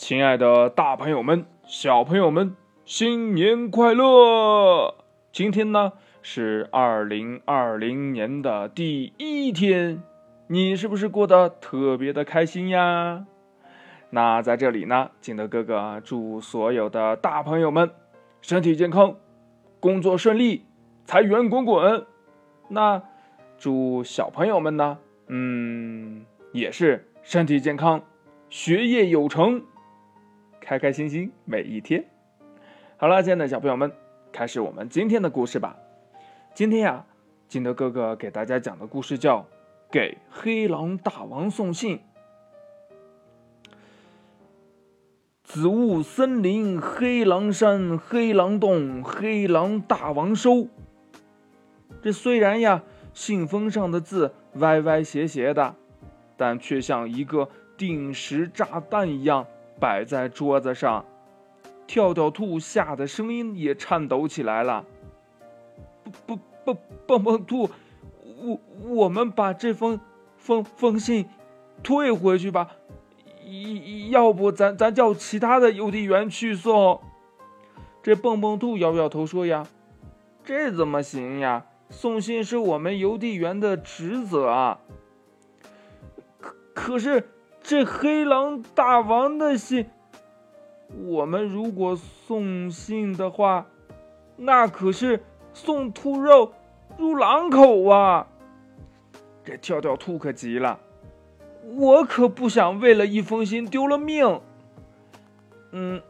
[0.00, 4.94] 亲爱的大朋友们、小朋友们，新年快乐！
[5.30, 5.92] 今天呢
[6.22, 10.02] 是二零二零年的第一天，
[10.46, 13.26] 你是不是过得特别的开心呀？
[14.08, 17.90] 那在这里呢，景德哥哥祝所有的大朋友们
[18.40, 19.16] 身体健康，
[19.80, 20.64] 工作顺利，
[21.04, 22.06] 财源滚滚。
[22.68, 23.02] 那
[23.58, 28.02] 祝小朋友们呢，嗯，也是身体健康，
[28.48, 29.62] 学业有成。
[30.70, 32.04] 开开心心每一天。
[32.96, 33.90] 好了，亲爱的小朋友们，
[34.30, 35.76] 开始我们今天的故事吧。
[36.54, 37.04] 今天呀，
[37.48, 39.40] 金德哥哥给大家讲的故事叫
[39.90, 41.98] 《给黑狼大王送信》。
[45.42, 50.68] 紫雾森林黑狼山黑狼洞黑狼大王收。
[52.00, 55.74] 这虽然呀，信封上的字歪歪斜斜的，
[56.36, 59.44] 但却像一个定时炸弹一样。
[59.80, 61.06] 摆在桌子上，
[61.86, 64.84] 跳跳兔吓得声音也颤抖起来了。
[66.04, 67.70] 蹦蹦蹦，蹦蹦兔，
[68.42, 69.98] 我我们把这封
[70.36, 71.26] 封封信
[71.82, 72.72] 退回去吧，
[74.10, 77.00] 要不咱咱叫其他的邮递员去送。
[78.02, 79.66] 这蹦蹦兔摇摇头说呀
[80.44, 81.64] ：“这怎么行呀？
[81.88, 84.78] 送信是我们邮递员的职责啊。
[86.38, 87.30] 可可是。”
[87.62, 89.88] 这黑狼大王的信，
[91.06, 93.66] 我们如果送信的话，
[94.36, 95.22] 那可是
[95.52, 96.52] 送兔肉
[96.96, 98.26] 入狼口啊！
[99.44, 100.80] 这跳跳兔可急了，
[101.76, 104.40] 我可不想为了一封信丢了命。
[105.72, 106.02] 嗯，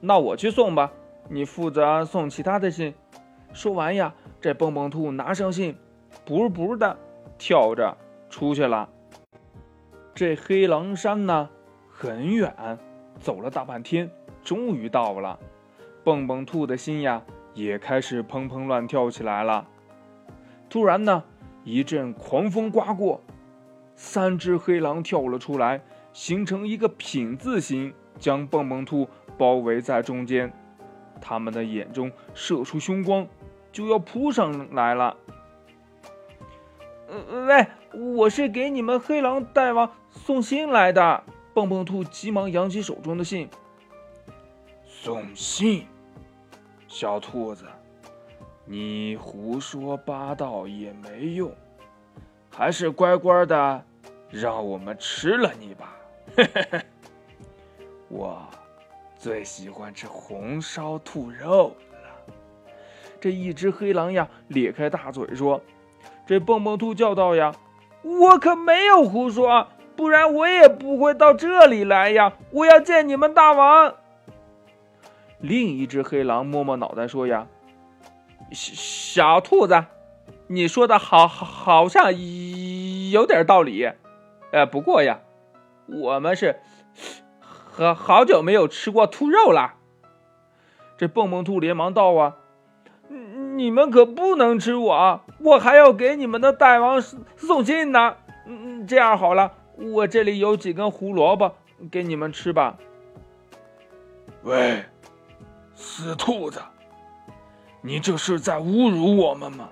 [0.00, 0.92] 那我去送吧，
[1.28, 2.94] 你负责送其他的信。
[3.52, 5.76] 说完呀，这蹦蹦兔拿上信，
[6.24, 6.96] 不不的
[7.38, 7.96] 跳着
[8.30, 8.88] 出去了。
[10.18, 11.48] 这黑狼山呢，
[11.88, 12.52] 很远，
[13.20, 14.10] 走了大半天，
[14.42, 15.38] 终于到了。
[16.02, 17.22] 蹦蹦兔的心呀，
[17.54, 19.68] 也开始砰砰乱跳起来了。
[20.68, 21.22] 突然呢，
[21.62, 23.22] 一阵狂风刮过，
[23.94, 25.82] 三只黑狼跳了出来，
[26.12, 30.52] 形成一个品字形，将蹦蹦兔包围在中间。
[31.20, 33.24] 他们的眼中射出凶光，
[33.70, 35.16] 就要扑上来了。
[37.46, 41.24] 喂，我是给你们黑狼大王送信来的。
[41.54, 43.48] 蹦蹦兔急忙扬起手中的信。
[44.84, 45.86] 送信，
[46.86, 47.64] 小兔子，
[48.64, 51.52] 你胡说八道也没用，
[52.50, 53.84] 还是乖乖的
[54.30, 55.96] 让我们吃了你吧。
[58.08, 58.46] 我
[59.16, 62.34] 最喜欢吃红烧兔肉了。
[63.20, 65.60] 这一只黑狼呀，咧开大嘴说。
[66.26, 67.54] 这蹦蹦兔叫道：“呀，
[68.20, 72.32] 我可没有胡说，不然我也不会到这里来呀！
[72.52, 73.94] 我要见你们大王。”
[75.40, 77.46] 另一只黑狼摸摸脑袋说：“呀，
[78.50, 79.84] 小小兔子，
[80.46, 82.12] 你说的好，好像
[83.10, 83.90] 有点道理。
[84.50, 85.20] 呃，不过呀，
[85.86, 86.56] 我们是
[87.40, 89.74] 好好久没有吃过兔肉了。”
[90.96, 92.36] 这蹦蹦兔连忙道：“啊。”
[93.10, 97.02] 嗯嗯你们可不能吃我，我还要给你们的大王
[97.36, 98.14] 送信呢。
[98.46, 101.56] 嗯，这样好了，我这里有几根胡萝卜，
[101.90, 102.78] 给你们吃吧。
[104.44, 104.84] 喂，
[105.74, 106.62] 死兔子，
[107.82, 109.70] 你这是在侮辱我们吗？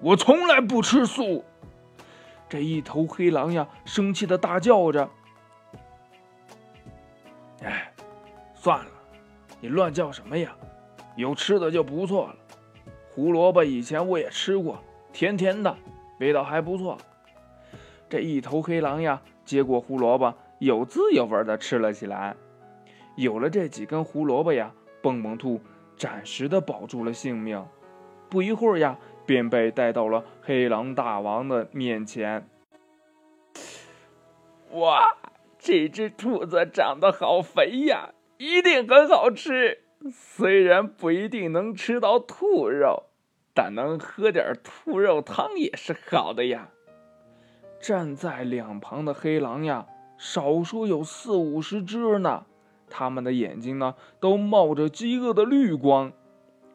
[0.00, 1.44] 我从来不吃素。
[2.48, 5.10] 这一头黑狼呀，生气的大叫着。
[7.62, 7.92] 哎，
[8.54, 8.90] 算了，
[9.60, 10.56] 你乱叫什么呀？
[11.16, 12.36] 有吃的就不错了。
[13.14, 14.82] 胡萝卜以前我也吃过，
[15.12, 15.76] 甜甜的，
[16.18, 16.98] 味道还不错。
[18.08, 22.34] 这一头黑狼呀，接过胡萝卜，有滋有味的吃了起来。
[23.14, 25.60] 有了这几根胡萝卜呀，蹦蹦兔
[25.96, 27.64] 暂时的保住了性命。
[28.28, 32.48] 不一会儿呀，便被带到了黑狼大王的面前。
[34.72, 35.16] 哇，
[35.56, 39.83] 这只兔子长得好肥呀，一定很好吃。
[40.10, 43.04] 虽然不一定能吃到兔肉，
[43.54, 46.68] 但能喝点兔肉汤也是好的呀。
[47.80, 49.86] 站在两旁的黑狼呀，
[50.18, 52.44] 少说有四五十只呢，
[52.90, 56.12] 他们的眼睛呢都冒着饥饿的绿光。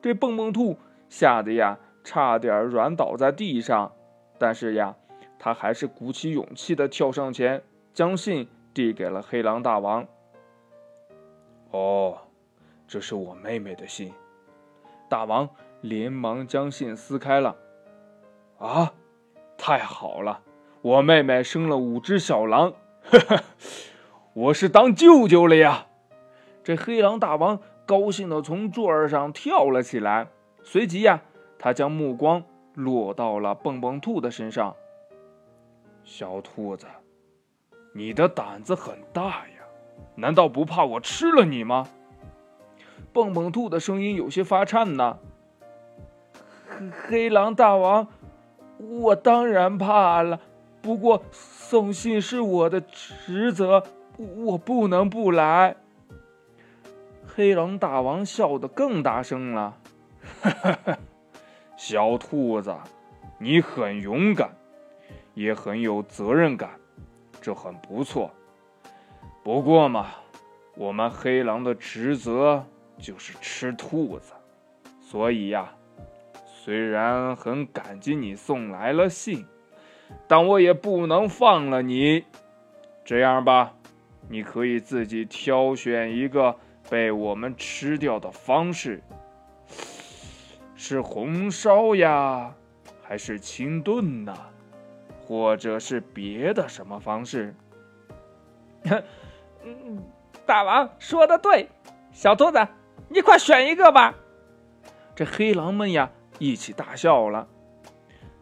[0.00, 0.78] 这蹦蹦兔
[1.08, 3.92] 吓得呀，差点软倒在地上，
[4.38, 4.94] 但是呀，
[5.38, 7.62] 他还是鼓起勇气的跳上前，
[7.92, 10.06] 将信递给了黑狼大王。
[11.72, 12.18] 哦。
[12.88, 14.12] 这是我妹妹的信，
[15.08, 15.48] 大王
[15.80, 17.56] 连忙将信撕开了。
[18.58, 18.94] 啊，
[19.58, 20.40] 太好了！
[20.82, 22.72] 我妹妹生了五只小狼，
[23.02, 23.42] 呵呵，
[24.34, 25.88] 我是当舅舅了呀！
[26.62, 30.28] 这黑狼大王高兴地从座儿上跳了起来，
[30.62, 31.20] 随即呀，
[31.58, 32.44] 他将目光
[32.74, 34.76] 落到了蹦蹦兔的身上。
[36.04, 36.86] 小兔子，
[37.92, 39.66] 你的胆子很大呀，
[40.14, 41.88] 难道不怕我吃了你吗？
[43.16, 45.18] 蹦蹦兔的声音有些发颤呢。
[46.68, 48.08] 黑黑狼大王，
[48.76, 50.38] 我当然怕了，
[50.82, 53.82] 不过送信是我的职责，
[54.18, 55.76] 我不能不来。
[57.26, 59.78] 黑狼大王笑得更大声了，
[61.74, 62.76] 小兔子，
[63.38, 64.50] 你很勇敢，
[65.32, 66.72] 也很有责任感，
[67.40, 68.30] 这很不错。
[69.42, 70.08] 不过嘛，
[70.74, 72.62] 我们黑狼的职责
[72.98, 74.32] 就是吃兔子，
[75.00, 75.72] 所以呀，
[76.44, 79.46] 虽然很感激你送来了信，
[80.26, 82.24] 但我也不能放了你。
[83.04, 83.74] 这样吧，
[84.28, 86.56] 你可以自己挑选一个。
[86.88, 89.02] 被我们吃掉的方式
[90.76, 92.54] 是红烧呀，
[93.02, 94.32] 还是清炖呢？
[95.20, 97.52] 或者是别的什么方式？
[99.64, 100.00] 嗯，
[100.46, 101.68] 大王说的对，
[102.12, 102.64] 小兔子，
[103.08, 104.14] 你快选一个吧。
[105.14, 107.46] 这黑狼们呀，一起大笑了。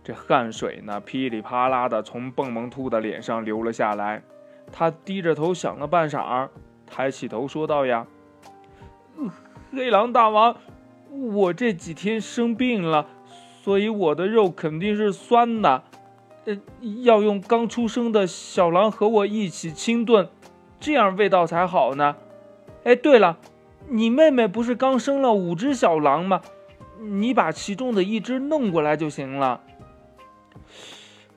[0.02, 4.22] 这汗水呢，噼里啪啦的从蹦蹦兔的脸上流了下来。
[4.72, 6.48] 他低着头想了半晌，
[6.86, 8.06] 抬起头说道：“呀。”
[9.72, 10.56] 黑狼大王，
[11.10, 13.06] 我这几天生病了，
[13.62, 15.82] 所以我的肉肯定是酸的。
[16.46, 16.58] 呃，
[17.02, 20.28] 要用刚出生的小狼和我一起清炖，
[20.78, 22.16] 这样味道才好呢。
[22.84, 23.38] 哎，对了，
[23.88, 26.40] 你妹妹不是刚生了五只小狼吗？
[26.98, 29.60] 你把其中的一只弄过来就行了。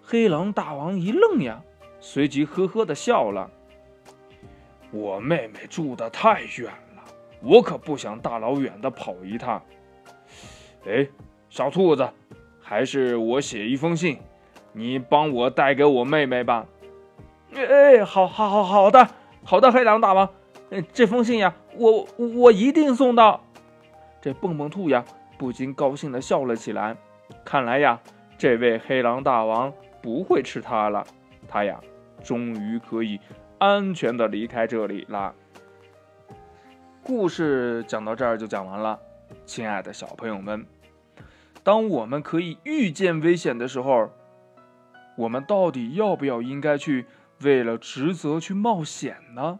[0.01, 1.61] 黑狼大王一愣呀，
[1.99, 3.49] 随即呵呵的笑了。
[4.91, 7.03] 我妹妹住的太远了。
[7.41, 9.61] 我可不想大老远的跑一趟。
[10.87, 11.05] 哎，
[11.49, 12.09] 小兔子，
[12.61, 14.17] 还是我写一封信，
[14.71, 16.65] 你帮我带给我妹妹吧。
[17.53, 19.09] 哎，好，好，好，好的，
[19.43, 20.29] 好的，黑狼大王，
[20.69, 23.41] 嗯这封信呀，我我一定送到。
[24.21, 25.05] 这蹦蹦兔呀，
[25.37, 26.97] 不禁高兴的笑了起来。
[27.45, 27.99] 看来呀，
[28.37, 29.71] 这位黑狼大王
[30.01, 31.05] 不会吃它了，
[31.47, 31.79] 他呀，
[32.23, 33.19] 终于可以
[33.59, 35.33] 安全的离开这里了。
[37.01, 38.99] 故事讲到这儿就讲完了，
[39.45, 40.65] 亲爱的小朋友们，
[41.63, 44.09] 当我们可以预见危险的时候，
[45.15, 47.05] 我们到底要不要应该去
[47.41, 49.59] 为了职责去冒险呢？